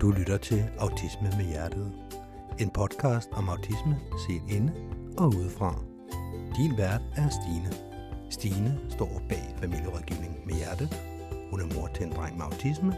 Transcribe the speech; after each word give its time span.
Du 0.00 0.10
lytter 0.10 0.38
til 0.38 0.64
Autisme 0.78 1.30
med 1.36 1.44
Hjertet. 1.44 1.92
En 2.60 2.70
podcast 2.70 3.28
om 3.32 3.48
autisme 3.48 4.00
set 4.26 4.42
inde 4.56 4.72
og 5.18 5.26
udefra. 5.28 5.74
Din 6.56 6.78
vært 6.78 7.02
er 7.16 7.28
Stine. 7.28 7.70
Stine 8.30 8.90
står 8.90 9.22
bag 9.28 9.56
familierådgivning 9.58 10.46
med 10.46 10.54
Hjertet. 10.54 10.88
Hun 11.50 11.60
er 11.60 11.74
mor 11.74 11.86
til 11.94 12.06
en 12.06 12.12
dreng 12.12 12.36
med 12.36 12.44
autisme, 12.44 12.96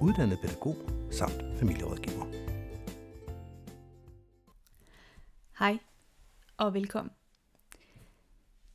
uddannet 0.00 0.38
pædagog 0.42 0.76
samt 1.10 1.58
familierådgiver. 1.58 2.26
Hej 5.58 5.78
og 6.56 6.74
velkommen. 6.74 7.12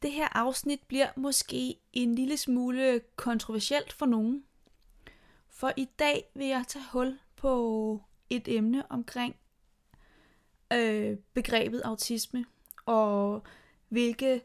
Det 0.01 0.11
her 0.11 0.37
afsnit 0.37 0.79
bliver 0.87 1.07
måske 1.15 1.75
en 1.93 2.15
lille 2.15 2.37
smule 2.37 3.01
kontroversielt 3.15 3.93
for 3.93 4.05
nogen. 4.05 4.43
For 5.49 5.71
i 5.77 5.87
dag 5.99 6.23
vil 6.35 6.47
jeg 6.47 6.63
tage 6.67 6.85
hul 6.91 7.19
på 7.41 8.01
et 8.29 8.47
emne 8.47 8.91
omkring 8.91 9.35
øh, 10.73 11.17
begrebet 11.33 11.81
autisme 11.81 12.45
og 12.85 13.43
hvilke 13.89 14.41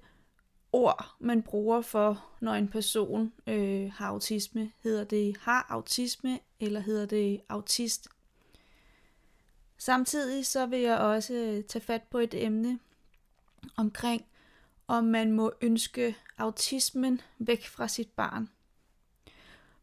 ord 0.73 1.17
man 1.19 1.43
bruger 1.43 1.81
for, 1.81 2.25
når 2.41 2.53
en 2.53 2.69
person 2.69 3.33
øh, 3.47 3.93
har 3.93 4.07
autisme. 4.07 4.73
Hedder 4.83 5.05
det 5.05 5.37
har 5.41 5.67
autisme, 5.69 6.41
eller 6.61 6.81
hedder 6.81 7.07
det 7.07 7.41
autist? 7.49 8.09
Samtidig 9.79 10.47
så 10.47 10.67
vil 10.67 10.81
jeg 10.81 10.99
også 10.99 11.35
øh, 11.35 11.65
tage 11.65 11.85
fat 11.85 12.03
på 12.03 12.19
et 12.19 12.45
emne 12.45 12.79
omkring, 13.77 14.25
om 14.87 15.05
man 15.05 15.33
må 15.33 15.53
ønske 15.61 16.17
autismen 16.39 17.21
væk 17.39 17.67
fra 17.67 17.89
sit 17.89 18.11
barn. 18.11 18.49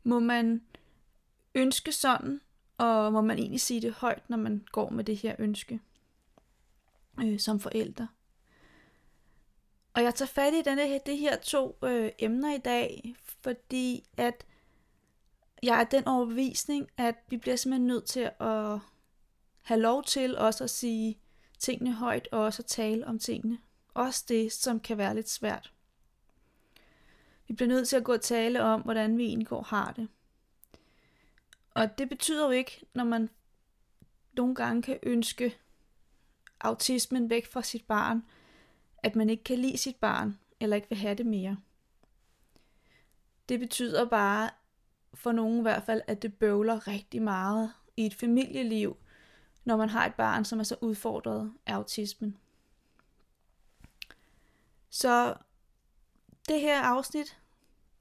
Må 0.03 0.20
man 0.20 0.64
ønske 1.55 1.91
sådan, 1.91 2.41
og 2.83 3.13
må 3.13 3.21
man 3.21 3.39
egentlig 3.39 3.61
sige 3.61 3.81
det 3.81 3.93
højt, 3.93 4.29
når 4.29 4.37
man 4.37 4.65
går 4.71 4.89
med 4.89 5.03
det 5.03 5.17
her 5.17 5.35
ønske 5.39 5.80
øh, 7.19 7.39
som 7.39 7.59
forældre. 7.59 8.08
Og 9.94 10.03
jeg 10.03 10.16
tager 10.16 10.27
fat 10.27 10.53
i 10.53 10.61
denne, 10.61 10.99
det 11.05 11.17
her 11.17 11.38
to 11.38 11.77
øh, 11.83 12.11
emner 12.19 12.55
i 12.55 12.58
dag, 12.58 13.16
fordi 13.41 14.03
at 14.17 14.45
jeg 15.63 15.80
er 15.80 15.83
den 15.83 16.08
overbevisning, 16.08 16.89
at 16.97 17.16
vi 17.30 17.38
bliver 17.38 17.55
simpelthen 17.55 17.88
nødt 17.88 18.05
til 18.05 18.30
at 18.39 18.80
have 19.61 19.80
lov 19.80 20.03
til 20.03 20.38
også 20.38 20.63
at 20.63 20.69
sige 20.69 21.19
tingene 21.59 21.93
højt, 21.93 22.27
og 22.31 22.39
også 22.39 22.61
at 22.61 22.65
tale 22.65 23.08
om 23.08 23.19
tingene. 23.19 23.58
Også 23.93 24.25
det, 24.27 24.53
som 24.53 24.80
kan 24.80 24.97
være 24.97 25.15
lidt 25.15 25.30
svært. 25.30 25.73
Vi 27.47 27.53
bliver 27.53 27.69
nødt 27.69 27.88
til 27.88 27.95
at 27.95 28.03
gå 28.03 28.13
og 28.13 28.21
tale 28.21 28.63
om, 28.63 28.81
hvordan 28.81 29.17
vi 29.17 29.25
egentlig 29.25 29.47
går 29.47 29.61
har 29.61 29.91
det. 29.91 30.08
Og 31.73 31.97
det 31.97 32.09
betyder 32.09 32.45
jo 32.45 32.52
ikke, 32.52 32.85
når 32.93 33.03
man 33.03 33.29
nogle 34.33 34.55
gange 34.55 34.81
kan 34.81 34.99
ønske 35.03 35.57
autismen 36.59 37.30
væk 37.30 37.52
fra 37.52 37.61
sit 37.61 37.85
barn, 37.85 38.23
at 38.97 39.15
man 39.15 39.30
ikke 39.30 39.43
kan 39.43 39.59
lide 39.59 39.77
sit 39.77 39.95
barn, 39.95 40.39
eller 40.59 40.75
ikke 40.75 40.89
vil 40.89 40.97
have 40.97 41.15
det 41.15 41.25
mere. 41.25 41.57
Det 43.49 43.59
betyder 43.59 44.05
bare, 44.05 44.49
for 45.13 45.31
nogen 45.31 45.59
i 45.59 45.61
hvert 45.61 45.83
fald, 45.83 46.02
at 46.07 46.21
det 46.21 46.33
bøvler 46.33 46.88
rigtig 46.88 47.21
meget 47.21 47.73
i 47.97 48.05
et 48.05 48.13
familieliv, 48.13 48.97
når 49.65 49.77
man 49.77 49.89
har 49.89 50.05
et 50.05 50.13
barn, 50.13 50.45
som 50.45 50.59
er 50.59 50.63
så 50.63 50.75
udfordret 50.81 51.53
af 51.65 51.73
autismen. 51.73 52.37
Så 54.89 55.35
det 56.47 56.61
her 56.61 56.81
afsnit, 56.81 57.39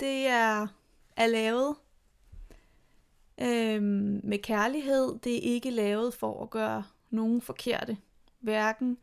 det 0.00 0.26
er, 0.26 0.66
er 1.16 1.26
lavet 1.26 1.76
øhm, 3.42 4.20
med 4.24 4.38
kærlighed. 4.38 5.18
Det 5.18 5.36
er 5.36 5.52
ikke 5.54 5.70
lavet 5.70 6.14
for 6.14 6.42
at 6.42 6.50
gøre 6.50 6.84
nogen 7.10 7.40
forkerte. 7.40 7.96
Hverken 8.40 8.98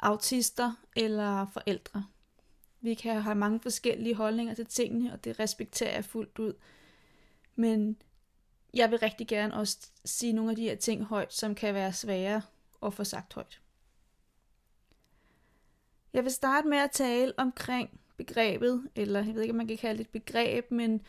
autister 0.00 0.72
eller 0.96 1.46
forældre. 1.46 2.04
Vi 2.80 2.94
kan 2.94 3.22
have 3.22 3.34
mange 3.34 3.60
forskellige 3.60 4.14
holdninger 4.14 4.54
til 4.54 4.66
tingene, 4.66 5.12
og 5.12 5.24
det 5.24 5.40
respekterer 5.40 5.94
jeg 5.94 6.04
fuldt 6.04 6.38
ud. 6.38 6.52
Men 7.56 7.96
jeg 8.74 8.90
vil 8.90 8.98
rigtig 8.98 9.28
gerne 9.28 9.54
også 9.54 9.90
sige 10.04 10.32
nogle 10.32 10.50
af 10.50 10.56
de 10.56 10.62
her 10.62 10.76
ting 10.76 11.04
højt, 11.04 11.34
som 11.34 11.54
kan 11.54 11.74
være 11.74 11.92
svære 11.92 12.42
at 12.82 12.94
få 12.94 13.04
sagt 13.04 13.34
højt. 13.34 13.60
Jeg 16.12 16.24
vil 16.24 16.32
starte 16.32 16.68
med 16.68 16.78
at 16.78 16.90
tale 16.90 17.32
omkring 17.36 18.00
begrebet, 18.16 18.88
eller 18.94 19.24
jeg 19.24 19.34
ved 19.34 19.42
ikke, 19.42 19.52
om 19.52 19.56
man 19.56 19.66
kan 19.66 19.76
kalde 19.76 19.98
det 19.98 20.04
et 20.04 20.12
begreb, 20.12 20.70
men 20.70 21.00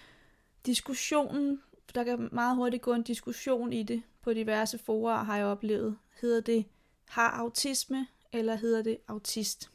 diskussionen, 0.66 1.62
der 1.96 2.04
kan 2.04 2.30
meget 2.32 2.56
hurtigt 2.56 2.84
gå 2.84 2.94
en 2.94 3.04
diskussion 3.04 3.74
i 3.74 3.84
det 3.84 4.04
på 4.22 4.34
diverse 4.34 4.78
forer, 4.78 5.24
har 5.24 5.38
jeg 5.38 5.46
oplevet. 5.46 5.98
Hedder 6.22 6.42
det 6.42 6.66
har 7.10 7.30
autisme, 7.30 8.08
eller 8.32 8.56
hedder 8.56 8.82
det 8.82 8.98
autist? 9.08 9.72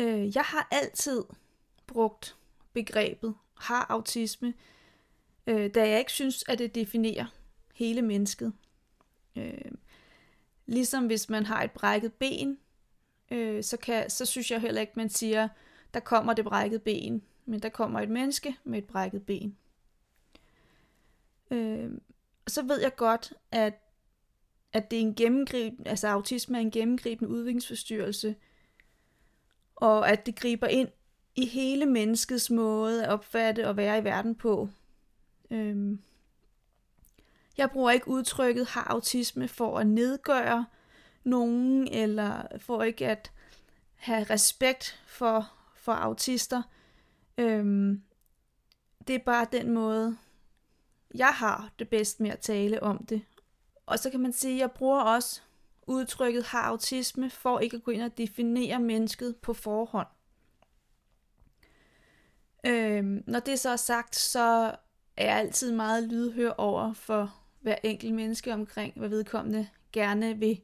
Øh, 0.00 0.36
jeg 0.36 0.42
har 0.42 0.68
altid 0.70 1.22
brugt 1.86 2.36
begrebet 2.72 3.34
har 3.54 3.86
autisme, 3.88 4.54
øh, 5.46 5.74
da 5.74 5.88
jeg 5.88 5.98
ikke 5.98 6.12
synes, 6.12 6.44
at 6.48 6.58
det 6.58 6.74
definerer 6.74 7.26
hele 7.74 8.02
mennesket. 8.02 8.52
Øh, 9.36 9.72
ligesom 10.66 11.06
hvis 11.06 11.28
man 11.28 11.46
har 11.46 11.62
et 11.62 11.70
brækket 11.70 12.12
ben, 12.12 12.58
øh, 13.30 13.64
så, 13.64 13.76
kan, 13.76 14.10
så 14.10 14.26
synes 14.26 14.50
jeg 14.50 14.60
heller 14.60 14.80
ikke, 14.80 14.92
man 14.96 15.10
siger, 15.10 15.48
der 15.94 16.00
kommer 16.00 16.32
det 16.32 16.44
brækket 16.44 16.82
ben, 16.82 17.22
men 17.46 17.60
der 17.60 17.68
kommer 17.68 18.00
et 18.00 18.08
menneske 18.08 18.56
med 18.64 18.78
et 18.78 18.84
brækket 18.84 19.26
ben. 19.26 19.56
Øh, 21.52 21.90
så 22.46 22.62
ved 22.62 22.80
jeg 22.80 22.96
godt, 22.96 23.32
at, 23.50 23.74
at 24.72 24.90
det 24.90 24.96
er 24.96 25.00
en 25.00 25.14
gennemgribende, 25.14 25.90
altså 25.90 26.08
autisme 26.08 26.56
er 26.56 26.62
en 26.62 26.70
gennemgribende 26.70 27.30
udviklingsforstyrrelse, 27.30 28.36
og 29.76 30.08
at 30.08 30.26
det 30.26 30.36
griber 30.36 30.66
ind 30.66 30.88
i 31.34 31.46
hele 31.46 31.86
menneskets 31.86 32.50
måde 32.50 33.04
at 33.04 33.10
opfatte 33.10 33.68
og 33.68 33.76
være 33.76 33.98
i 33.98 34.04
verden 34.04 34.34
på. 34.34 34.68
Øhm, 35.50 36.00
jeg 37.58 37.70
bruger 37.70 37.90
ikke 37.90 38.08
udtrykket 38.08 38.66
har 38.66 38.84
autisme 38.84 39.48
for 39.48 39.78
at 39.78 39.86
nedgøre 39.86 40.66
nogen, 41.24 41.88
eller 41.88 42.42
for 42.58 42.82
ikke 42.82 43.08
at 43.08 43.32
have 43.94 44.24
respekt 44.24 45.02
for, 45.06 45.52
for 45.76 45.92
autister. 45.92 46.62
Øhm, 47.38 48.02
det 49.06 49.14
er 49.14 49.18
bare 49.18 49.46
den 49.52 49.70
måde, 49.70 50.16
jeg 51.14 51.32
har 51.34 51.70
det 51.78 51.88
bedst 51.88 52.20
med 52.20 52.30
at 52.30 52.40
tale 52.40 52.82
om 52.82 53.06
det. 53.06 53.22
Og 53.86 53.98
så 53.98 54.10
kan 54.10 54.20
man 54.20 54.32
sige, 54.32 54.54
at 54.54 54.60
jeg 54.60 54.70
bruger 54.70 55.00
også 55.00 55.40
udtrykket 55.86 56.44
har 56.44 56.62
autisme 56.62 57.30
for 57.30 57.58
ikke 57.58 57.76
at 57.76 57.82
gå 57.82 57.90
ind 57.90 58.02
og 58.02 58.18
definere 58.18 58.80
mennesket 58.80 59.36
på 59.36 59.54
forhånd. 59.54 60.06
Øhm, 62.66 63.24
når 63.26 63.40
det 63.40 63.58
så 63.58 63.70
er 63.70 63.76
sagt, 63.76 64.16
så 64.16 64.74
er 65.16 65.24
jeg 65.24 65.36
altid 65.36 65.72
meget 65.72 66.08
lydhør 66.08 66.50
over 66.50 66.92
for 66.92 67.34
hver 67.60 67.76
enkelt 67.82 68.14
menneske 68.14 68.54
omkring, 68.54 68.98
hvad 68.98 69.08
vedkommende 69.08 69.68
gerne 69.92 70.38
vil, 70.38 70.60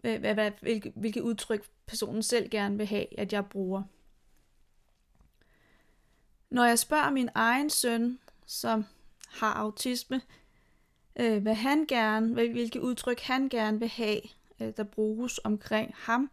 hvad, 0.00 0.18
hvad, 0.18 0.50
hvilke, 0.60 0.92
hvilke 0.96 1.22
udtryk 1.22 1.68
personen 1.86 2.22
selv 2.22 2.50
gerne 2.50 2.76
vil 2.76 2.86
have, 2.86 3.20
at 3.20 3.32
jeg 3.32 3.46
bruger. 3.46 3.82
Når 6.50 6.64
jeg 6.64 6.78
spørger 6.78 7.10
min 7.10 7.28
egen 7.34 7.70
søn, 7.70 8.18
som 8.46 8.84
har 9.34 9.52
autisme, 9.52 10.20
øh, 11.20 11.42
hvad 11.42 11.54
han 11.54 11.86
gerne, 11.86 12.34
hvilke 12.34 12.82
udtryk 12.82 13.20
han 13.20 13.48
gerne 13.48 13.78
vil 13.78 13.88
have, 13.88 14.20
øh, 14.60 14.72
der 14.76 14.84
bruges 14.84 15.40
omkring 15.44 15.94
ham, 15.96 16.30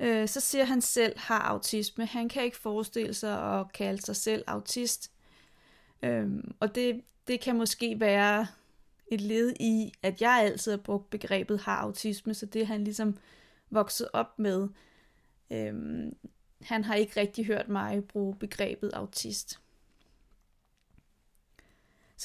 øh, 0.00 0.28
så 0.28 0.40
siger 0.40 0.64
han 0.64 0.80
selv 0.80 1.18
har 1.18 1.38
autisme. 1.38 2.06
Han 2.06 2.28
kan 2.28 2.44
ikke 2.44 2.56
forestille 2.56 3.14
sig 3.14 3.60
at 3.60 3.72
kalde 3.72 4.02
sig 4.02 4.16
selv 4.16 4.44
autist. 4.46 5.10
Øh, 6.02 6.28
og 6.60 6.74
det, 6.74 7.02
det 7.28 7.40
kan 7.40 7.56
måske 7.56 8.00
være 8.00 8.46
et 9.06 9.20
led 9.20 9.54
i, 9.60 9.92
at 10.02 10.20
jeg 10.20 10.40
altid 10.42 10.72
har 10.72 10.78
brugt 10.78 11.10
begrebet 11.10 11.60
har 11.60 11.76
autisme, 11.76 12.34
så 12.34 12.46
det 12.46 12.62
er 12.62 12.66
han 12.66 12.84
ligesom 12.84 13.16
vokset 13.70 14.08
op 14.12 14.38
med. 14.38 14.68
Øhm, 15.50 16.16
han 16.62 16.84
har 16.84 16.94
ikke 16.94 17.20
rigtig 17.20 17.46
hørt 17.46 17.68
mig 17.68 18.04
bruge 18.04 18.36
begrebet 18.36 18.90
autist. 18.92 19.60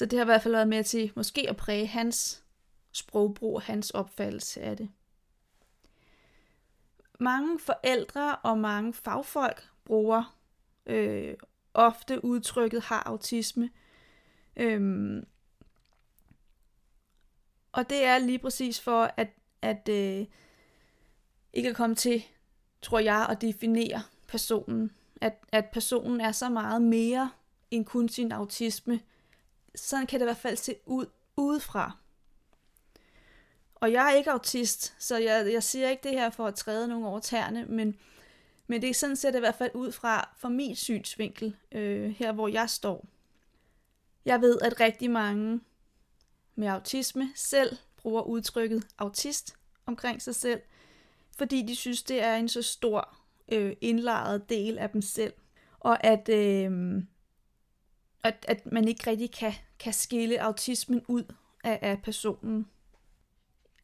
Så 0.00 0.06
det 0.06 0.18
har 0.18 0.24
i 0.24 0.32
hvert 0.32 0.42
fald 0.42 0.54
været 0.54 0.68
med 0.68 0.84
til 0.84 1.12
måske 1.16 1.46
at 1.48 1.56
præge 1.56 1.86
hans 1.86 2.44
sprogbrug 2.92 3.54
og 3.54 3.62
hans 3.62 3.90
opfattelse 3.90 4.60
af 4.60 4.76
det. 4.76 4.90
Mange 7.18 7.58
forældre 7.58 8.36
og 8.36 8.58
mange 8.58 8.92
fagfolk 8.92 9.68
bruger 9.84 10.36
øh, 10.86 11.34
ofte 11.74 12.24
udtrykket 12.24 12.82
har 12.82 13.02
autisme. 13.02 13.70
Øhm, 14.56 15.26
og 17.72 17.90
det 17.90 18.04
er 18.04 18.18
lige 18.18 18.38
præcis 18.38 18.80
for 18.80 19.10
at, 19.16 19.28
at 19.62 19.88
øh, 19.88 20.26
ikke 21.52 21.68
at 21.68 21.76
komme 21.76 21.96
til, 21.96 22.22
tror 22.82 22.98
jeg, 22.98 23.26
at 23.30 23.40
definere 23.40 24.02
personen. 24.26 24.90
At, 25.20 25.44
at 25.52 25.66
personen 25.72 26.20
er 26.20 26.32
så 26.32 26.48
meget 26.48 26.82
mere 26.82 27.30
end 27.70 27.84
kun 27.84 28.08
sin 28.08 28.32
autisme 28.32 29.00
sådan 29.74 30.06
kan 30.06 30.20
det 30.20 30.24
i 30.24 30.28
hvert 30.28 30.36
fald 30.36 30.56
se 30.56 30.76
ud 30.86 31.06
udefra. 31.36 31.96
Og 33.74 33.92
jeg 33.92 34.12
er 34.12 34.16
ikke 34.16 34.30
autist, 34.30 34.94
så 34.98 35.16
jeg, 35.16 35.52
jeg 35.52 35.62
siger 35.62 35.88
ikke 35.88 36.02
det 36.02 36.12
her 36.12 36.30
for 36.30 36.46
at 36.46 36.54
træde 36.54 36.88
nogen 36.88 37.04
over 37.04 37.20
tæerne, 37.20 37.64
men, 37.64 37.96
men 38.66 38.82
det 38.82 38.90
er 38.90 38.94
sådan 38.94 39.16
set 39.16 39.34
i 39.34 39.38
hvert 39.38 39.54
fald 39.54 39.70
ud 39.74 39.92
fra, 39.92 40.28
fra 40.36 40.48
min 40.48 40.76
synsvinkel, 40.76 41.56
øh, 41.72 42.10
her 42.10 42.32
hvor 42.32 42.48
jeg 42.48 42.70
står. 42.70 43.06
Jeg 44.24 44.40
ved, 44.40 44.58
at 44.60 44.80
rigtig 44.80 45.10
mange 45.10 45.60
med 46.54 46.68
autisme 46.68 47.30
selv 47.34 47.76
bruger 47.96 48.22
udtrykket 48.22 48.86
autist 48.98 49.56
omkring 49.86 50.22
sig 50.22 50.34
selv, 50.34 50.60
fordi 51.36 51.62
de 51.62 51.76
synes, 51.76 52.02
det 52.02 52.22
er 52.22 52.36
en 52.36 52.48
så 52.48 52.62
stor 52.62 53.16
øh, 53.52 53.76
indlejret 53.80 54.48
del 54.48 54.78
af 54.78 54.90
dem 54.90 55.02
selv, 55.02 55.32
og 55.80 56.04
at, 56.04 56.28
øh, 56.28 57.02
at, 58.22 58.44
at 58.48 58.72
man 58.72 58.88
ikke 58.88 59.10
rigtig 59.10 59.30
kan, 59.30 59.52
kan 59.78 59.92
skille 59.92 60.42
autismen 60.42 61.02
ud 61.08 61.24
af, 61.64 61.78
af 61.82 62.02
personen. 62.02 62.66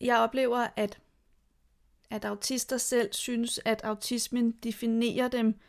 Jeg 0.01 0.19
oplever, 0.19 0.67
at, 0.77 0.99
at 2.11 2.25
autister 2.25 2.77
selv 2.77 3.13
synes, 3.13 3.61
at 3.65 3.83
autismen 3.85 4.51
definerer 4.51 5.29
dem 5.29 5.61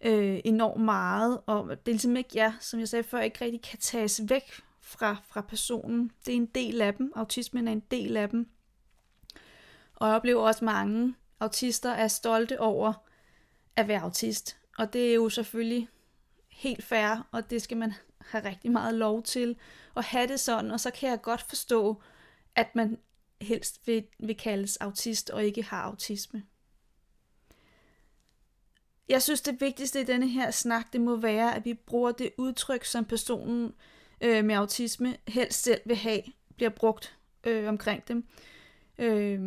øh, 0.00 0.40
enormt 0.44 0.84
meget, 0.84 1.40
og 1.46 1.68
det 1.68 1.88
er 1.88 1.94
ligesom 1.94 2.16
ikke, 2.16 2.30
ja, 2.34 2.54
som 2.60 2.80
jeg 2.80 2.88
sagde 2.88 3.04
før, 3.04 3.20
ikke 3.20 3.44
rigtig 3.44 3.62
kan 3.62 3.78
tages 3.78 4.20
væk 4.28 4.60
fra, 4.80 5.16
fra 5.28 5.40
personen. 5.40 6.10
Det 6.26 6.32
er 6.32 6.36
en 6.36 6.46
del 6.46 6.80
af 6.80 6.94
dem. 6.94 7.12
Autismen 7.16 7.68
er 7.68 7.72
en 7.72 7.82
del 7.90 8.16
af 8.16 8.28
dem. 8.28 8.48
Og 9.94 10.08
jeg 10.08 10.16
oplever 10.16 10.42
også 10.42 10.64
mange 10.64 11.14
autister 11.40 11.90
er 11.90 12.08
stolte 12.08 12.60
over 12.60 12.92
at 13.76 13.88
være 13.88 14.00
autist. 14.00 14.56
Og 14.78 14.92
det 14.92 15.10
er 15.10 15.14
jo 15.14 15.28
selvfølgelig 15.28 15.88
helt 16.54 16.84
fair, 16.84 17.28
og 17.32 17.50
det 17.50 17.62
skal 17.62 17.76
man 17.76 17.92
have 18.18 18.44
rigtig 18.44 18.70
meget 18.70 18.94
lov 18.94 19.22
til 19.22 19.56
at 19.96 20.04
have 20.04 20.26
det 20.26 20.40
sådan. 20.40 20.70
Og 20.70 20.80
så 20.80 20.90
kan 20.90 21.10
jeg 21.10 21.22
godt 21.22 21.42
forstå, 21.42 22.02
at 22.54 22.76
man 22.76 22.98
helst 23.40 23.86
vil, 23.86 24.06
vil 24.18 24.36
kaldes 24.36 24.76
autist 24.76 25.30
og 25.30 25.44
ikke 25.44 25.62
har 25.62 25.82
autisme. 25.82 26.42
Jeg 29.08 29.22
synes, 29.22 29.40
det 29.40 29.60
vigtigste 29.60 30.00
i 30.00 30.04
denne 30.04 30.28
her 30.28 30.50
snak, 30.50 30.92
det 30.92 31.00
må 31.00 31.16
være, 31.16 31.56
at 31.56 31.64
vi 31.64 31.74
bruger 31.74 32.12
det 32.12 32.30
udtryk, 32.38 32.84
som 32.84 33.04
personen 33.04 33.74
øh, 34.20 34.44
med 34.44 34.54
autisme 34.54 35.16
helst 35.28 35.62
selv 35.62 35.80
vil 35.84 35.96
have, 35.96 36.22
bliver 36.56 36.70
brugt 36.70 37.16
øh, 37.44 37.68
omkring 37.68 38.08
dem, 38.08 38.26
øh, 38.98 39.40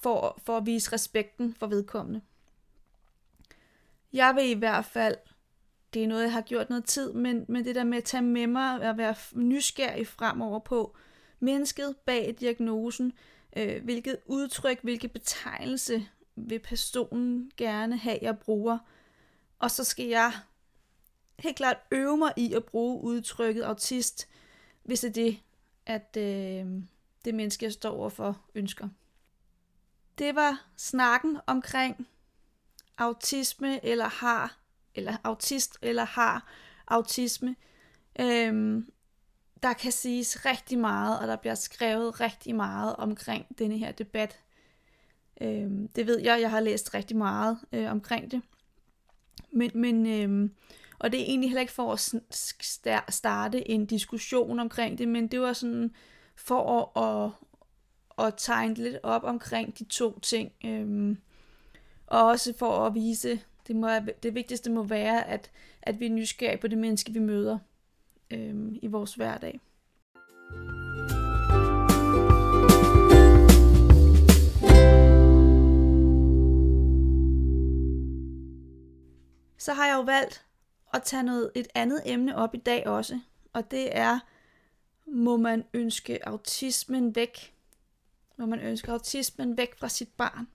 for, 0.00 0.40
for 0.44 0.56
at 0.56 0.66
vise 0.66 0.92
respekten 0.92 1.54
for 1.54 1.66
vedkommende. 1.66 2.20
Jeg 4.12 4.34
vil 4.34 4.50
i 4.50 4.58
hvert 4.58 4.84
fald, 4.84 5.16
det 5.96 6.04
er 6.04 6.08
noget, 6.08 6.22
jeg 6.22 6.32
har 6.32 6.40
gjort 6.40 6.68
noget 6.68 6.84
tid, 6.84 7.12
men, 7.12 7.44
men 7.48 7.64
det 7.64 7.74
der 7.74 7.84
med 7.84 7.98
at 7.98 8.04
tage 8.04 8.22
med 8.22 8.46
mig 8.46 8.88
og 8.90 8.98
være 8.98 9.14
nysgerrig 9.32 10.06
fremover 10.06 10.58
på 10.58 10.96
mennesket 11.40 11.96
bag 11.96 12.36
diagnosen, 12.40 13.12
øh, 13.56 13.84
hvilket 13.84 14.16
udtryk, 14.26 14.82
hvilke 14.82 15.08
betegnelse 15.08 16.08
vil 16.34 16.58
personen 16.58 17.50
gerne 17.56 17.96
have, 17.96 18.18
jeg 18.22 18.38
bruger. 18.38 18.78
Og 19.58 19.70
så 19.70 19.84
skal 19.84 20.06
jeg 20.06 20.32
helt 21.38 21.56
klart 21.56 21.76
øve 21.90 22.16
mig 22.16 22.32
i 22.36 22.52
at 22.52 22.64
bruge 22.64 23.02
udtrykket 23.02 23.62
autist, 23.62 24.28
hvis 24.82 25.00
det 25.00 25.08
er 25.08 25.12
det, 25.12 25.38
at 25.86 26.16
øh, 26.16 26.82
det 27.24 27.34
menneske, 27.34 27.64
jeg 27.64 27.72
står 27.72 27.90
overfor, 27.90 28.40
ønsker. 28.54 28.88
Det 30.18 30.34
var 30.34 30.66
snakken 30.76 31.38
omkring 31.46 32.08
autisme 32.98 33.84
eller 33.84 34.08
har, 34.08 34.58
eller 34.96 35.16
autist 35.24 35.78
eller 35.82 36.04
har 36.04 36.50
autisme. 36.86 37.56
Øhm, 38.20 38.86
der 39.62 39.72
kan 39.72 39.92
siges 39.92 40.46
rigtig 40.46 40.78
meget, 40.78 41.20
og 41.20 41.26
der 41.26 41.36
bliver 41.36 41.54
skrevet 41.54 42.20
rigtig 42.20 42.54
meget 42.54 42.96
omkring 42.96 43.58
denne 43.58 43.78
her 43.78 43.92
debat. 43.92 44.40
Øhm, 45.40 45.88
det 45.88 46.06
ved 46.06 46.20
jeg, 46.20 46.40
jeg 46.40 46.50
har 46.50 46.60
læst 46.60 46.94
rigtig 46.94 47.16
meget 47.16 47.58
øh, 47.72 47.90
omkring 47.90 48.30
det. 48.30 48.42
Men, 49.52 49.70
men 49.74 50.06
øhm, 50.06 50.54
og 50.98 51.12
det 51.12 51.20
er 51.20 51.24
egentlig 51.24 51.50
heller 51.50 51.60
ikke 51.60 51.72
for 51.72 51.92
at 51.92 53.12
starte 53.14 53.70
en 53.70 53.86
diskussion 53.86 54.60
omkring 54.60 54.98
det, 54.98 55.08
men 55.08 55.28
det 55.28 55.40
var 55.40 55.52
sådan 55.52 55.94
for 56.36 56.98
at, 56.98 57.04
at, 57.04 58.26
at 58.26 58.34
tegne 58.36 58.74
lidt 58.74 58.96
op 59.02 59.24
omkring 59.24 59.78
de 59.78 59.84
to 59.84 60.18
ting. 60.18 60.52
Øhm, 60.64 61.18
og 62.06 62.26
også 62.26 62.52
for 62.58 62.86
at 62.86 62.94
vise, 62.94 63.40
det, 63.68 63.76
må, 63.76 63.88
det 64.22 64.34
vigtigste 64.34 64.70
må 64.70 64.82
være, 64.82 65.26
at, 65.28 65.50
at 65.82 66.00
vi 66.00 66.06
er 66.06 66.10
nysgerrige 66.10 66.60
på 66.60 66.68
det 66.68 66.78
menneske, 66.78 67.12
vi 67.12 67.18
møder 67.18 67.58
øhm, 68.30 68.78
i 68.82 68.86
vores 68.86 69.14
hverdag. 69.14 69.60
Så 79.58 79.72
har 79.72 79.86
jeg 79.86 79.94
jo 79.96 80.00
valgt 80.00 80.44
at 80.94 81.02
tage 81.02 81.22
noget, 81.22 81.50
et 81.54 81.68
andet 81.74 82.02
emne 82.04 82.36
op 82.36 82.54
i 82.54 82.58
dag 82.58 82.86
også, 82.86 83.20
og 83.52 83.70
det 83.70 83.96
er, 83.96 84.18
må 85.06 85.36
man 85.36 85.64
ønske 85.74 86.28
autismen 86.28 87.16
væk? 87.16 87.54
Må 88.38 88.46
man 88.46 88.60
ønske 88.60 88.92
autismen 88.92 89.56
væk 89.56 89.78
fra 89.78 89.88
sit 89.88 90.08
barn? 90.16 90.48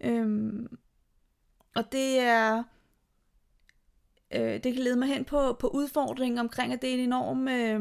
Øhm, 0.00 0.78
og 1.74 1.92
det 1.92 2.18
er 2.18 2.62
øh, 4.30 4.64
det 4.64 4.74
kan 4.74 4.82
lede 4.82 4.96
mig 4.96 5.08
hen 5.08 5.24
på, 5.24 5.52
på 5.52 5.68
udfordringen 5.68 6.38
omkring, 6.38 6.72
at 6.72 6.82
det 6.82 6.90
er 6.90 6.94
en 6.94 7.00
enorm, 7.00 7.48
øh, 7.48 7.80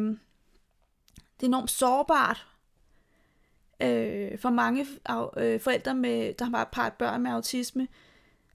det 1.39 1.43
er 1.43 1.47
enormt 1.47 1.71
sårbart 1.71 2.47
øh, 3.79 4.39
for 4.39 4.49
mange 4.49 4.85
øh, 5.37 5.59
forældre, 5.59 5.95
med, 5.95 6.33
der 6.33 6.45
har 6.45 6.63
bare 6.63 6.91
børn 6.99 7.23
med 7.23 7.31
autisme, 7.31 7.87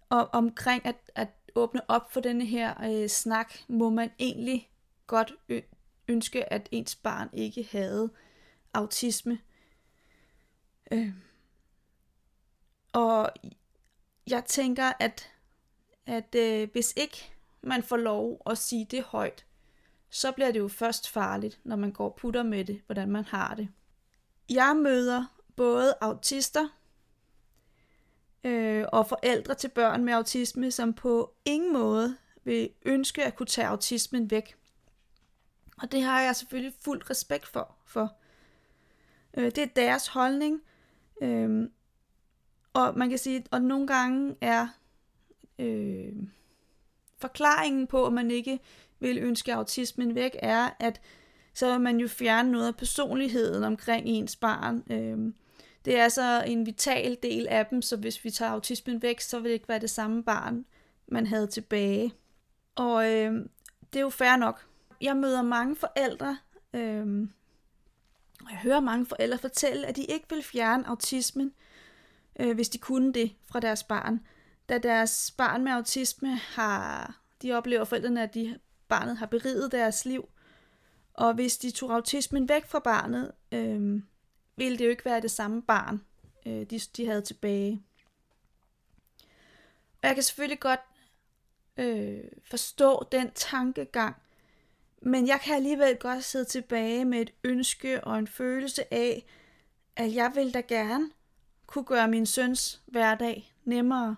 og 0.09 0.29
omkring 0.33 0.87
at, 0.87 0.97
at 1.15 1.29
åbne 1.55 1.91
op 1.91 2.13
for 2.13 2.21
denne 2.21 2.45
her 2.45 3.03
øh, 3.03 3.09
snak, 3.09 3.55
må 3.69 3.91
man 3.91 4.11
egentlig 4.19 4.71
godt 5.07 5.35
ønske, 6.09 6.53
at 6.53 6.69
ens 6.71 6.97
barn 6.97 7.29
ikke 7.33 7.69
havde 7.73 8.11
autisme. 8.75 9.39
Øh. 10.93 11.13
Og 12.93 13.31
jeg 14.27 14.45
tænker, 14.45 14.93
at, 15.01 15.33
at 16.07 16.35
øh, 16.35 16.69
hvis 16.73 16.95
ikke 16.97 17.33
man 17.63 17.83
får 17.83 17.97
lov 17.97 18.43
at 18.47 18.59
sige 18.59 18.87
det 18.91 19.03
højt, 19.03 19.47
så 20.11 20.33
bliver 20.33 20.51
det 20.51 20.59
jo 20.59 20.69
først 20.69 21.09
farligt, 21.09 21.61
når 21.65 21.77
man 21.77 21.93
går 21.93 22.05
og 22.05 22.17
putter 22.17 22.43
med 22.43 22.65
det, 22.65 22.83
hvordan 22.87 23.11
man 23.11 23.25
har 23.25 23.55
det. 23.55 23.69
Jeg 24.51 24.77
møder 24.77 25.25
både 25.57 25.95
autister 26.01 26.69
øh, 28.45 28.85
og 28.93 29.07
forældre 29.07 29.55
til 29.55 29.69
børn 29.69 30.05
med 30.05 30.13
autisme, 30.13 30.71
som 30.71 30.93
på 30.93 31.35
ingen 31.45 31.73
måde 31.73 32.17
vil 32.45 32.71
ønske 32.85 33.25
at 33.25 33.37
kunne 33.37 33.47
tage 33.47 33.69
autismen 33.69 34.31
væk. 34.31 34.57
Og 35.83 35.93
det 35.93 36.03
har 36.03 36.21
jeg 36.21 36.37
selvfølgelig 36.37 36.75
fuld 36.81 37.11
respekt 37.11 37.47
for. 37.47 37.75
for. 37.87 38.17
Øh, 39.35 39.45
det 39.45 39.59
er 39.59 39.67
deres 39.67 40.07
holdning. 40.07 40.63
Øh, 41.23 41.69
og 42.75 42.99
man 42.99 43.09
kan 43.09 43.19
sige, 43.19 43.45
at 43.53 43.63
nogle 43.63 43.87
gange 43.87 44.37
er 44.41 44.69
øh, 45.59 46.13
forklaringen 47.19 47.87
på, 47.87 48.07
at 48.07 48.13
man 48.13 48.31
ikke 48.31 48.61
vil 49.01 49.19
ønske 49.19 49.55
autismen 49.55 50.15
væk, 50.15 50.37
er, 50.43 50.71
at 50.81 51.01
så 51.55 51.73
vil 51.73 51.81
man 51.81 52.01
jo 52.01 52.09
fjerne 52.09 52.53
noget 52.53 52.67
af 52.67 52.77
personligheden 52.77 53.65
omkring 53.65 54.07
ens 54.07 54.37
barn. 54.37 54.83
Øh, 54.91 55.33
det 55.85 55.99
er 55.99 56.09
så 56.09 56.43
en 56.47 56.67
vital 56.67 57.17
del 57.23 57.49
af 57.49 57.67
dem, 57.67 57.83
så 57.83 57.97
hvis 57.97 58.25
vi 58.25 58.31
tager 58.31 58.51
autismen 58.51 59.03
væk, 59.03 59.21
så 59.21 59.41
vil 59.41 59.49
det 59.49 59.55
ikke 59.55 59.69
være 59.69 59.79
det 59.79 59.91
samme 59.91 60.23
barn, 60.23 60.65
man 61.09 61.27
havde 61.27 61.47
tilbage. 61.47 62.13
Og 62.75 63.13
øh, 63.13 63.33
det 63.93 63.99
er 63.99 64.01
jo 64.01 64.11
fair 64.11 64.37
nok. 64.37 64.67
Jeg 65.01 65.17
møder 65.17 65.43
mange 65.43 65.77
forældre, 65.77 66.39
øh, 66.75 67.29
og 68.45 68.51
jeg 68.51 68.59
hører 68.63 68.81
mange 68.81 69.07
forældre 69.07 69.39
fortælle, 69.39 69.87
at 69.87 69.97
de 69.97 70.05
ikke 70.05 70.27
vil 70.31 70.43
fjerne 70.43 70.89
autismen, 70.89 71.53
øh, 72.41 72.55
hvis 72.55 72.69
de 72.69 72.79
kunne 72.79 73.13
det 73.13 73.35
fra 73.47 73.61
deres 73.61 73.83
barn. 73.83 74.21
Da 74.69 74.79
deres 74.79 75.35
barn 75.39 75.65
med 75.65 75.73
autisme 75.73 76.37
har, 76.37 77.21
de 77.43 77.53
oplever 77.53 77.85
forældrene, 77.85 78.23
at 78.23 78.35
de, 78.35 78.59
barnet 78.89 79.17
har 79.17 79.27
beriget 79.27 79.73
deres 79.73 80.05
liv, 80.05 80.29
og 81.15 81.35
hvis 81.35 81.57
de 81.57 81.71
tog 81.71 81.95
autismen 81.95 82.49
væk 82.49 82.67
fra 82.67 82.79
barnet, 82.79 83.33
øh, 83.53 84.03
ville 84.57 84.79
det 84.79 84.85
jo 84.85 84.91
ikke 84.91 85.05
være 85.05 85.21
det 85.21 85.31
samme 85.31 85.63
barn, 85.63 86.05
øh, 86.47 86.63
de, 86.71 86.79
de 86.79 87.07
havde 87.07 87.23
tilbage. 87.23 87.83
Og 90.03 90.09
jeg 90.09 90.15
kan 90.15 90.23
selvfølgelig 90.23 90.61
godt 90.61 90.81
øh, 91.77 92.25
forstå 92.45 93.09
den 93.13 93.31
tankegang, 93.35 94.17
men 95.03 95.27
jeg 95.27 95.41
kan 95.41 95.55
alligevel 95.55 95.97
godt 95.97 96.25
sidde 96.25 96.45
tilbage 96.45 97.05
med 97.05 97.21
et 97.21 97.33
ønske 97.45 98.05
og 98.05 98.19
en 98.19 98.27
følelse 98.27 98.95
af, 98.95 99.27
at 99.97 100.15
jeg 100.15 100.33
vil 100.35 100.55
da 100.55 100.61
gerne 100.61 101.11
kunne 101.67 101.85
gøre 101.85 102.09
min 102.09 102.27
søns 102.27 102.83
hverdag 102.87 103.53
nemmere 103.65 104.17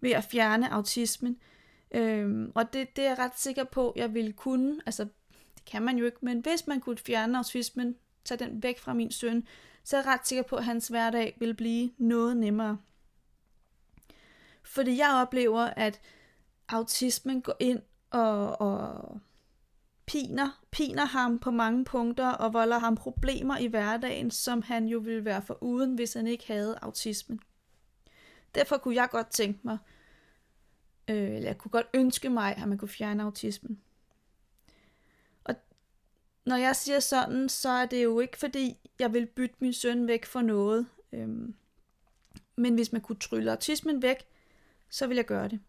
ved 0.00 0.10
at 0.10 0.24
fjerne 0.24 0.72
autismen. 0.72 1.40
Øhm, 1.90 2.52
og 2.54 2.72
det, 2.72 2.96
det 2.96 3.04
er 3.04 3.08
jeg 3.08 3.18
ret 3.18 3.38
sikker 3.38 3.64
på, 3.64 3.92
jeg 3.96 4.14
ville 4.14 4.32
kunne. 4.32 4.80
Altså, 4.86 5.04
det 5.54 5.64
kan 5.66 5.82
man 5.82 5.98
jo 5.98 6.04
ikke, 6.04 6.18
men 6.20 6.40
hvis 6.40 6.66
man 6.66 6.80
kunne 6.80 6.98
fjerne 6.98 7.38
autismen 7.38 7.96
tage 8.24 8.44
den 8.44 8.62
væk 8.62 8.78
fra 8.78 8.94
min 8.94 9.12
søn, 9.12 9.46
så 9.84 9.96
er 9.96 10.00
jeg 10.00 10.06
ret 10.06 10.26
sikker 10.26 10.42
på, 10.42 10.56
at 10.56 10.64
hans 10.64 10.88
hverdag 10.88 11.36
vil 11.38 11.54
blive 11.54 11.90
noget 11.98 12.36
nemmere. 12.36 12.78
Fordi 14.62 14.98
jeg 14.98 15.10
oplever, 15.22 15.62
at 15.62 16.00
autismen 16.68 17.42
går 17.42 17.56
ind 17.60 17.82
og, 18.10 18.60
og 18.60 19.20
piner, 20.06 20.62
piner 20.70 21.04
ham 21.04 21.38
på 21.38 21.50
mange 21.50 21.84
punkter 21.84 22.28
og 22.28 22.52
volder 22.52 22.78
ham 22.78 22.96
problemer 22.96 23.58
i 23.58 23.66
hverdagen, 23.66 24.30
som 24.30 24.62
han 24.62 24.86
jo 24.86 24.98
ville 24.98 25.24
være 25.24 25.42
for 25.42 25.62
uden, 25.62 25.94
hvis 25.94 26.14
han 26.14 26.26
ikke 26.26 26.46
havde 26.46 26.78
autismen. 26.82 27.40
Derfor 28.54 28.76
kunne 28.76 28.94
jeg 28.94 29.08
godt 29.10 29.30
tænke 29.30 29.60
mig, 29.62 29.78
øh, 31.08 31.16
eller 31.16 31.48
jeg 31.48 31.58
kunne 31.58 31.70
godt 31.70 31.86
ønske 31.94 32.28
mig, 32.28 32.56
at 32.56 32.68
man 32.68 32.78
kunne 32.78 32.88
fjerne 32.88 33.22
autismen. 33.22 33.80
Og 35.44 35.54
når 36.44 36.56
jeg 36.56 36.76
siger 36.76 37.00
sådan, 37.00 37.48
så 37.48 37.68
er 37.68 37.86
det 37.86 38.04
jo 38.04 38.20
ikke 38.20 38.38
fordi, 38.38 38.90
jeg 38.98 39.12
vil 39.12 39.26
bytte 39.26 39.56
min 39.58 39.72
søn 39.72 40.06
væk 40.06 40.24
for 40.24 40.42
noget. 40.42 40.86
Øhm, 41.12 41.54
men 42.56 42.74
hvis 42.74 42.92
man 42.92 43.00
kunne 43.00 43.18
trylle 43.18 43.50
autismen 43.50 44.02
væk, 44.02 44.26
så 44.90 45.06
vil 45.06 45.16
jeg 45.16 45.26
gøre 45.26 45.48
det. 45.48 45.60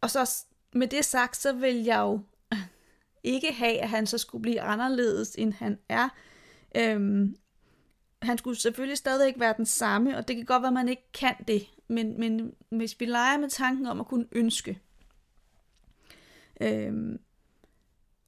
Og 0.00 0.10
så 0.10 0.44
med 0.72 0.86
det 0.86 1.04
sagt, 1.04 1.36
så 1.36 1.52
vil 1.52 1.84
jeg 1.84 1.98
jo 1.98 2.20
ikke 3.34 3.52
have, 3.52 3.78
at 3.78 3.88
han 3.88 4.06
så 4.06 4.18
skulle 4.18 4.42
blive 4.42 4.60
anderledes, 4.60 5.34
end 5.38 5.52
han 5.52 5.78
er. 5.88 6.08
Øhm, 6.76 7.36
han 8.22 8.38
skulle 8.38 8.56
selvfølgelig 8.56 8.98
stadig 8.98 9.34
være 9.36 9.54
den 9.56 9.66
samme, 9.66 10.16
og 10.16 10.28
det 10.28 10.36
kan 10.36 10.44
godt 10.44 10.62
være, 10.62 10.68
at 10.68 10.74
man 10.74 10.88
ikke 10.88 11.12
kan 11.12 11.34
det. 11.48 11.66
Men, 11.88 12.20
men 12.20 12.54
hvis 12.70 13.00
vi 13.00 13.04
leger 13.04 13.38
med 13.38 13.48
tanken 13.48 13.86
om 13.86 14.00
at 14.00 14.06
kunne 14.06 14.26
ønske, 14.32 14.80
øhm, 16.60 17.20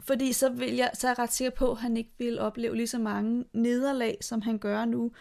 fordi 0.00 0.32
så, 0.32 0.48
vil 0.48 0.74
jeg, 0.74 0.90
så 0.94 1.06
er 1.06 1.10
jeg 1.10 1.18
ret 1.18 1.32
sikker 1.32 1.50
på, 1.50 1.70
at 1.70 1.78
han 1.78 1.96
ikke 1.96 2.12
vil 2.18 2.38
opleve 2.38 2.76
lige 2.76 2.86
så 2.86 2.98
mange 2.98 3.44
nederlag, 3.52 4.18
som 4.20 4.42
han 4.42 4.58
gør 4.58 4.84
nu, 4.84 5.12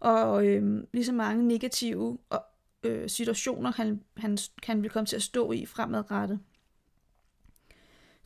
og 0.00 0.46
øhm, 0.46 0.86
lige 0.92 1.04
så 1.04 1.12
mange 1.12 1.48
negative 1.48 2.18
øh, 2.82 3.08
situationer, 3.08 3.72
han, 3.72 4.02
han, 4.16 4.38
han 4.62 4.82
vil 4.82 4.90
komme 4.90 5.06
til 5.06 5.16
at 5.16 5.22
stå 5.22 5.52
i 5.52 5.66
fremadrettet. 5.66 6.40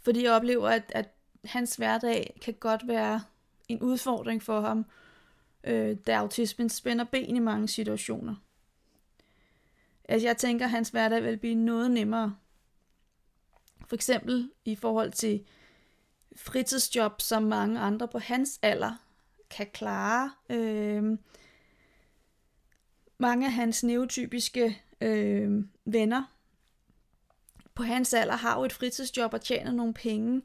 Fordi 0.00 0.24
jeg 0.24 0.32
oplever, 0.32 0.68
at, 0.68 0.92
at 0.94 1.08
hans 1.44 1.76
hverdag 1.76 2.38
kan 2.40 2.54
godt 2.54 2.88
være 2.88 3.22
en 3.68 3.82
udfordring 3.82 4.42
for 4.42 4.60
ham, 4.60 4.86
øh, 5.64 5.96
da 6.06 6.14
autismen 6.14 6.68
spænder 6.68 7.04
ben 7.04 7.36
i 7.36 7.38
mange 7.38 7.68
situationer. 7.68 8.34
Altså 10.08 10.28
jeg 10.28 10.36
tænker, 10.36 10.64
at 10.64 10.70
hans 10.70 10.88
hverdag 10.88 11.22
vil 11.22 11.36
blive 11.36 11.54
noget 11.54 11.90
nemmere. 11.90 12.36
For 13.88 13.94
eksempel 13.94 14.50
i 14.64 14.74
forhold 14.74 15.12
til 15.12 15.44
fritidsjob, 16.36 17.20
som 17.20 17.42
mange 17.42 17.80
andre 17.80 18.08
på 18.08 18.18
hans 18.18 18.58
alder 18.62 18.92
kan 19.50 19.66
klare. 19.66 20.32
Øh, 20.50 21.18
mange 23.18 23.46
af 23.46 23.52
hans 23.52 23.84
neotypiske 23.84 24.82
øh, 25.00 25.64
venner 25.84 26.39
på 27.80 27.84
hans 27.84 28.14
alder 28.14 28.36
har 28.36 28.58
jo 28.58 28.64
et 28.64 28.72
fritidsjob 28.72 29.34
og 29.34 29.40
tjener 29.40 29.72
nogle 29.72 29.94
penge. 29.94 30.42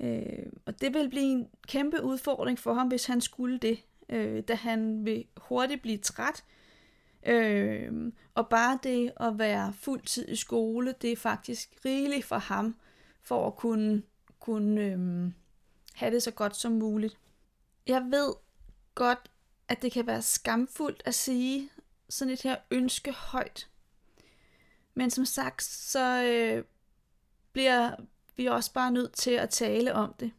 Øh, 0.00 0.46
og 0.66 0.80
det 0.80 0.94
vil 0.94 1.10
blive 1.10 1.24
en 1.24 1.48
kæmpe 1.66 2.02
udfordring 2.02 2.58
for 2.58 2.74
ham, 2.74 2.88
hvis 2.88 3.06
han 3.06 3.20
skulle 3.20 3.58
det, 3.58 3.78
øh, 4.08 4.42
da 4.48 4.54
han 4.54 5.04
vil 5.04 5.24
hurtigt 5.36 5.82
blive 5.82 5.98
træt. 5.98 6.44
Øh, 7.26 8.12
og 8.34 8.48
bare 8.48 8.78
det 8.82 9.12
at 9.20 9.38
være 9.38 9.72
fuldtid 9.80 10.28
i 10.28 10.36
skole, 10.36 10.94
det 11.02 11.12
er 11.12 11.16
faktisk 11.16 11.76
rigeligt 11.84 12.24
for 12.24 12.38
ham, 12.38 12.76
for 13.22 13.46
at 13.46 13.56
kunne, 13.56 14.02
kunne 14.40 14.80
øh, 14.80 15.32
have 15.94 16.14
det 16.14 16.22
så 16.22 16.30
godt 16.30 16.56
som 16.56 16.72
muligt. 16.72 17.18
Jeg 17.86 18.02
ved 18.02 18.34
godt, 18.94 19.30
at 19.68 19.82
det 19.82 19.92
kan 19.92 20.06
være 20.06 20.22
skamfuldt 20.22 21.02
at 21.04 21.14
sige 21.14 21.70
sådan 22.08 22.32
et 22.32 22.42
her 22.42 22.56
ønske 22.70 23.12
højt. 23.12 23.68
Men 24.98 25.10
som 25.10 25.24
sagt, 25.24 25.62
så 25.62 26.24
øh, 26.24 26.64
bliver 27.52 27.96
vi 28.36 28.46
også 28.46 28.72
bare 28.72 28.90
nødt 28.90 29.12
til 29.12 29.30
at 29.30 29.50
tale 29.50 29.94
om 29.94 30.14
det. 30.20 30.32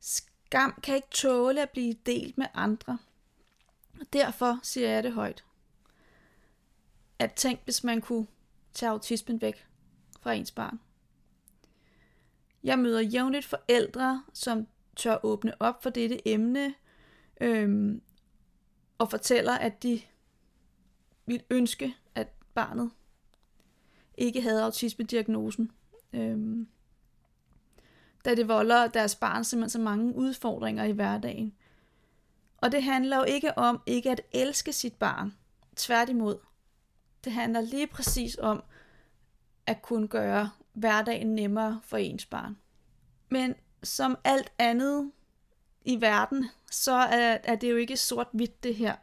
Skam 0.00 0.80
kan 0.82 0.96
ikke 0.96 1.08
tåle 1.10 1.62
at 1.62 1.70
blive 1.70 1.94
delt 2.06 2.38
med 2.38 2.46
andre. 2.54 2.98
Og 4.00 4.06
derfor 4.12 4.58
siger 4.62 4.88
jeg 4.88 5.02
det 5.02 5.12
højt. 5.12 5.44
At 7.18 7.32
tænk, 7.34 7.60
hvis 7.64 7.84
man 7.84 8.00
kunne 8.00 8.26
tage 8.74 8.90
autismen 8.90 9.40
væk 9.40 9.66
fra 10.20 10.32
ens 10.32 10.52
barn. 10.52 10.80
Jeg 12.62 12.78
møder 12.78 13.00
jævnligt 13.00 13.46
forældre, 13.46 14.24
som 14.32 14.66
tør 14.96 15.18
åbne 15.22 15.62
op 15.62 15.82
for 15.82 15.90
dette 15.90 16.28
emne, 16.28 16.74
øhm, 17.40 18.02
og 18.98 19.10
fortæller, 19.10 19.52
at 19.52 19.82
de 19.82 20.02
vil 21.26 21.42
ønske, 21.50 21.96
at 22.14 22.28
barnet 22.54 22.90
ikke 24.18 24.42
havde 24.42 24.64
autisme-diagnosen. 24.64 25.70
Øhm, 26.12 26.68
da 28.24 28.34
det 28.34 28.48
volder 28.48 28.86
deres 28.86 29.16
barn 29.16 29.44
simpelthen 29.44 29.70
så 29.70 29.78
mange 29.80 30.14
udfordringer 30.14 30.84
i 30.84 30.92
hverdagen. 30.92 31.54
Og 32.56 32.72
det 32.72 32.82
handler 32.82 33.16
jo 33.16 33.24
ikke 33.24 33.58
om 33.58 33.82
ikke 33.86 34.10
at 34.10 34.20
elske 34.32 34.72
sit 34.72 34.94
barn. 34.94 35.34
Tværtimod. 35.76 36.38
Det 37.24 37.32
handler 37.32 37.60
lige 37.60 37.86
præcis 37.86 38.38
om 38.38 38.62
at 39.66 39.82
kunne 39.82 40.08
gøre 40.08 40.50
hverdagen 40.72 41.34
nemmere 41.34 41.80
for 41.84 41.96
ens 41.96 42.26
barn. 42.26 42.58
Men 43.28 43.54
som 43.82 44.18
alt 44.24 44.52
andet 44.58 45.12
i 45.84 46.00
verden, 46.00 46.48
så 46.70 46.92
er, 46.92 47.38
er 47.44 47.54
det 47.54 47.70
jo 47.70 47.76
ikke 47.76 47.96
sort-hvidt 47.96 48.62
det 48.62 48.74
her. 48.74 48.96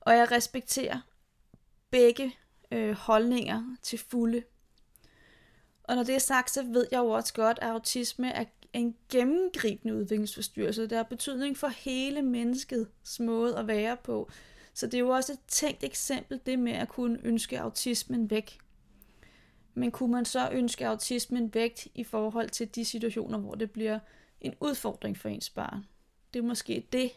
Og 0.00 0.16
jeg 0.16 0.30
respekterer 0.30 1.00
begge 1.90 2.34
øh, 2.70 2.92
holdninger 2.92 3.76
til 3.82 3.98
fulde. 3.98 4.42
Og 5.84 5.96
når 5.96 6.02
det 6.02 6.14
er 6.14 6.18
sagt, 6.18 6.50
så 6.50 6.62
ved 6.62 6.86
jeg 6.90 6.98
jo 6.98 7.08
også 7.08 7.34
godt, 7.34 7.58
at 7.62 7.68
autisme 7.68 8.32
er 8.32 8.44
en 8.72 8.96
gennemgribende 9.12 9.94
udviklingsforstyrrelse. 9.94 10.82
Det 10.82 10.92
har 10.92 11.02
betydning 11.02 11.56
for 11.56 11.68
hele 11.68 12.22
menneskets 12.22 13.20
måde 13.20 13.58
at 13.58 13.66
være 13.66 13.96
på. 13.96 14.30
Så 14.74 14.86
det 14.86 14.94
er 14.94 14.98
jo 14.98 15.08
også 15.08 15.32
et 15.32 15.40
tænkt 15.48 15.84
eksempel, 15.84 16.40
det 16.46 16.58
med 16.58 16.72
at 16.72 16.88
kunne 16.88 17.18
ønske 17.22 17.60
autismen 17.60 18.30
væk. 18.30 18.58
Men 19.74 19.90
kunne 19.90 20.12
man 20.12 20.24
så 20.24 20.48
ønske 20.52 20.86
autismen 20.86 21.54
væk 21.54 21.88
i 21.94 22.04
forhold 22.04 22.48
til 22.48 22.74
de 22.74 22.84
situationer, 22.84 23.38
hvor 23.38 23.54
det 23.54 23.70
bliver 23.70 23.98
en 24.40 24.54
udfordring 24.60 25.18
for 25.18 25.28
ens 25.28 25.50
barn? 25.50 25.86
Det 26.34 26.38
er 26.38 26.46
måske 26.46 26.86
det, 26.92 27.10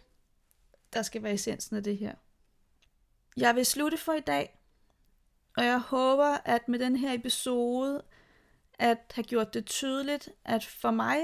der 0.94 1.02
skal 1.02 1.24
være 1.24 1.34
essensen 1.34 1.76
af 1.76 1.84
det 1.84 1.98
her. 1.98 2.14
Jeg 3.38 3.56
vil 3.56 3.66
slutte 3.66 3.98
for 3.98 4.14
i 4.14 4.20
dag. 4.20 4.61
Og 5.58 5.66
jeg 5.66 5.80
håber, 5.80 6.38
at 6.46 6.68
med 6.68 6.80
den 6.80 6.96
her 6.96 7.14
episode, 7.14 8.04
at 8.74 8.98
have 9.16 9.24
gjort 9.24 9.54
det 9.54 9.66
tydeligt, 9.66 10.30
at 10.46 10.66
for 10.66 10.92
mig 10.92 11.18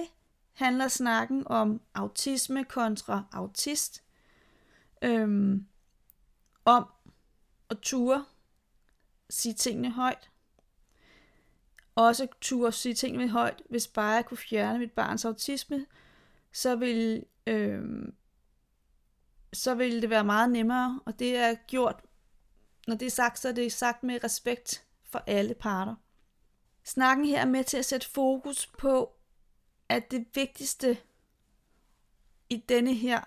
handler 0.54 0.88
snakken 0.88 1.48
om 1.48 1.82
autisme 1.94 2.64
kontra 2.64 3.24
autist. 3.32 4.04
Øhm, 5.02 5.68
om 6.66 6.88
at 7.70 7.78
ture 7.82 8.26
sige 9.30 9.54
tingene 9.54 9.92
højt. 9.92 10.30
Også 11.96 12.28
ture 12.42 12.72
sige 12.72 12.96
tingene 12.96 13.30
højt, 13.30 13.62
hvis 13.70 13.88
bare 13.88 14.12
jeg 14.12 14.26
kunne 14.26 14.38
fjerne 14.38 14.80
mit 14.80 14.92
barns 14.92 15.26
autisme, 15.26 15.86
så 16.52 16.76
vil, 16.76 17.26
øhm, 17.48 18.16
så 19.54 19.76
ville 19.76 20.02
det 20.02 20.10
være 20.10 20.24
meget 20.24 20.50
nemmere, 20.50 21.00
og 21.06 21.20
det 21.20 21.38
er 21.38 21.56
gjort 21.68 22.04
når 22.88 22.96
det 22.96 23.06
er 23.06 23.12
sagt, 23.12 23.40
så 23.40 23.48
er 23.48 23.52
det 23.52 23.72
sagt 23.72 24.04
med 24.04 24.24
respekt 24.24 24.86
for 25.04 25.24
alle 25.28 25.54
parter. 25.54 25.96
Snakken 26.84 27.26
her 27.26 27.42
er 27.42 27.46
med 27.46 27.64
til 27.64 27.78
at 27.78 27.86
sætte 27.86 28.10
fokus 28.10 28.68
på, 28.68 29.14
at 29.90 30.12
det 30.12 30.26
vigtigste 30.34 30.98
i 32.50 32.58
denne 32.70 32.94
her 32.94 33.22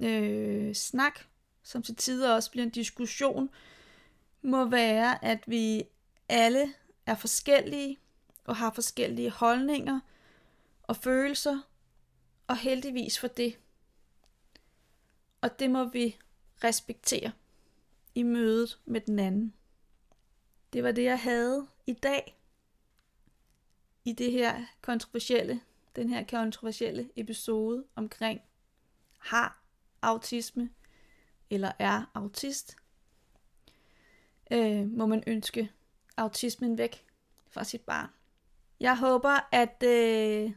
øh, 0.00 0.74
snak, 0.74 1.20
som 1.62 1.82
til 1.82 1.96
tider 1.96 2.34
også 2.34 2.50
bliver 2.50 2.64
en 2.64 2.70
diskussion, 2.70 3.50
må 4.42 4.64
være, 4.64 5.24
at 5.24 5.44
vi 5.46 5.84
alle 6.28 6.74
er 7.06 7.14
forskellige 7.14 7.98
og 8.44 8.56
har 8.56 8.70
forskellige 8.70 9.30
holdninger 9.30 10.00
og 10.82 10.96
følelser, 10.96 11.60
og 12.46 12.56
heldigvis 12.56 13.18
for 13.18 13.28
det. 13.28 13.58
Og 15.40 15.58
det 15.58 15.70
må 15.70 15.84
vi 15.84 16.18
respektere 16.64 17.32
i 18.16 18.22
mødet 18.22 18.80
med 18.84 19.00
den 19.00 19.18
anden. 19.18 19.54
Det 20.72 20.82
var 20.82 20.92
det, 20.92 21.04
jeg 21.04 21.20
havde 21.20 21.66
i 21.86 21.92
dag 21.92 22.40
i 24.04 24.12
det 24.12 24.32
her 24.32 24.64
kontroversielle, 24.80 25.60
den 25.96 26.08
her 26.08 26.24
kontroversielle 26.24 27.10
episode 27.16 27.84
omkring 27.94 28.40
har 29.18 29.62
autisme 30.02 30.70
eller 31.50 31.72
er 31.78 32.10
autist. 32.14 32.76
Øh, 34.50 34.86
må 34.90 35.06
man 35.06 35.22
ønske 35.26 35.72
autismen 36.16 36.78
væk 36.78 37.06
fra 37.48 37.64
sit 37.64 37.80
barn. 37.80 38.08
Jeg 38.80 38.98
håber, 38.98 39.48
at 39.52 39.82
øh, 39.82 40.52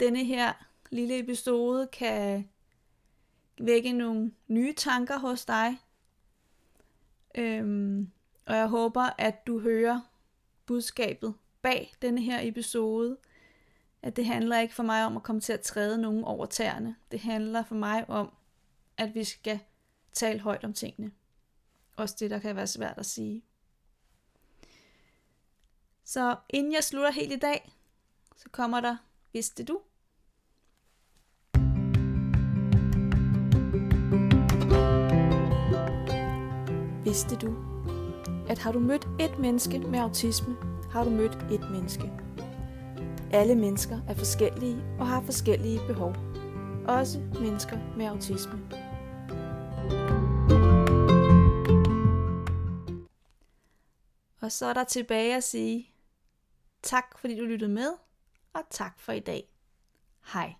denne 0.00 0.24
her 0.24 0.52
lille 0.90 1.18
episode 1.18 1.86
kan 1.86 2.48
vække 3.60 3.92
nogle 3.92 4.32
nye 4.48 4.74
tanker 4.74 5.18
hos 5.18 5.44
dig. 5.44 5.78
Øhm, 7.38 8.10
og 8.46 8.56
jeg 8.56 8.68
håber, 8.68 9.10
at 9.18 9.46
du 9.46 9.60
hører 9.60 10.00
budskabet 10.66 11.34
bag 11.62 11.94
denne 12.02 12.22
her 12.22 12.38
episode. 12.42 13.18
At 14.02 14.16
det 14.16 14.26
handler 14.26 14.58
ikke 14.58 14.74
for 14.74 14.82
mig 14.82 15.06
om 15.06 15.16
at 15.16 15.22
komme 15.22 15.40
til 15.40 15.52
at 15.52 15.60
træde 15.60 15.98
nogen 15.98 16.24
over 16.24 16.46
tæerne. 16.46 16.96
Det 17.10 17.20
handler 17.20 17.62
for 17.62 17.74
mig 17.74 18.10
om, 18.10 18.32
at 18.96 19.14
vi 19.14 19.24
skal 19.24 19.60
tale 20.12 20.40
højt 20.40 20.64
om 20.64 20.72
tingene. 20.72 21.12
Også 21.96 22.16
det, 22.18 22.30
der 22.30 22.38
kan 22.38 22.56
være 22.56 22.66
svært 22.66 22.98
at 22.98 23.06
sige. 23.06 23.44
Så 26.04 26.36
inden 26.48 26.72
jeg 26.72 26.84
slutter 26.84 27.10
helt 27.10 27.32
i 27.32 27.38
dag, 27.38 27.72
så 28.36 28.48
kommer 28.50 28.80
der, 28.80 28.96
vidste 29.32 29.64
du? 29.64 29.80
Vidste 37.08 37.36
du, 37.36 37.56
at 38.48 38.58
har 38.58 38.72
du 38.72 38.78
mødt 38.78 39.08
et 39.20 39.38
menneske 39.38 39.78
med 39.78 39.98
autisme, 39.98 40.56
har 40.90 41.04
du 41.04 41.10
mødt 41.10 41.52
et 41.52 41.70
menneske. 41.70 42.12
Alle 43.32 43.54
mennesker 43.54 44.00
er 44.08 44.14
forskellige 44.14 44.82
og 44.98 45.06
har 45.06 45.22
forskellige 45.22 45.80
behov. 45.86 46.14
Også 46.88 47.18
mennesker 47.18 47.78
med 47.96 48.06
autisme. 48.06 48.58
Og 54.40 54.52
så 54.52 54.66
er 54.66 54.72
der 54.72 54.84
tilbage 54.84 55.36
at 55.36 55.44
sige 55.44 55.90
tak, 56.82 57.18
fordi 57.18 57.38
du 57.38 57.44
lyttede 57.44 57.72
med, 57.72 57.90
og 58.52 58.62
tak 58.70 59.00
for 59.00 59.12
i 59.12 59.20
dag. 59.20 59.48
Hej. 60.32 60.54